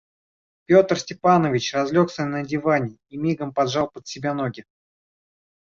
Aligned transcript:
Петр 0.65 0.97
Степанович 0.97 1.75
разлегся 1.75 2.25
на 2.25 2.41
диване 2.43 2.97
и 3.11 3.17
мигом 3.17 3.53
поджал 3.53 3.87
под 3.91 4.07
себя 4.07 4.33
ноги. 4.33 4.65